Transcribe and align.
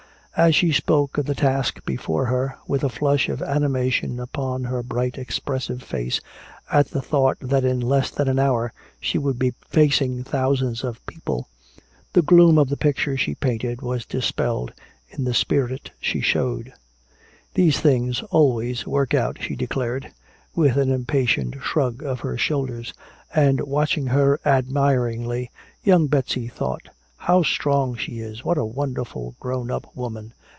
As 0.33 0.55
she 0.55 0.71
spoke 0.71 1.17
of 1.17 1.25
the 1.25 1.35
task 1.35 1.83
before 1.85 2.27
her, 2.27 2.55
with 2.65 2.85
a 2.85 2.89
flush 2.89 3.27
of 3.27 3.41
animation 3.43 4.17
upon 4.17 4.63
her 4.63 4.81
bright 4.81 5.17
expressive 5.17 5.83
face 5.83 6.21
at 6.71 6.87
the 6.87 7.01
thought 7.01 7.37
that 7.41 7.65
in 7.65 7.81
less 7.81 8.09
than 8.09 8.29
an 8.29 8.39
hour 8.39 8.71
she 9.01 9.17
would 9.17 9.37
be 9.37 9.53
facing 9.67 10.23
thousands 10.23 10.85
of 10.85 11.05
people, 11.05 11.49
the 12.13 12.21
gloom 12.21 12.57
of 12.57 12.69
the 12.69 12.77
picture 12.77 13.17
she 13.17 13.35
painted 13.35 13.81
was 13.81 14.05
dispelled 14.05 14.71
in 15.09 15.25
the 15.25 15.33
spirit 15.33 15.91
she 15.99 16.21
showed. 16.21 16.71
"These 17.53 17.81
things 17.81 18.21
always 18.31 18.87
work 18.87 19.13
out," 19.13 19.35
she 19.41 19.57
declared, 19.57 20.13
with 20.55 20.77
an 20.77 20.89
impatient 20.89 21.55
shrug 21.61 22.01
of 22.03 22.21
her 22.21 22.37
shoulders. 22.37 22.93
And 23.35 23.59
watching 23.59 24.07
her 24.07 24.39
admiringly, 24.45 25.51
young 25.83 26.07
Betsy 26.07 26.47
thought, 26.47 26.87
"How 27.25 27.43
strong 27.43 27.97
she 27.97 28.17
is! 28.19 28.43
What 28.43 28.57
a 28.57 28.65
wonderful 28.65 29.35
grown 29.39 29.69
up 29.69 29.95
woman!" 29.95 30.33